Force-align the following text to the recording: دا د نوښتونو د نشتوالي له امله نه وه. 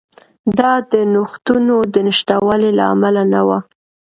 دا 0.57 0.71
د 0.91 0.93
نوښتونو 1.13 1.75
د 1.93 1.95
نشتوالي 2.07 2.71
له 2.77 2.83
امله 2.93 3.23
نه 3.33 3.41
وه. 3.47 3.59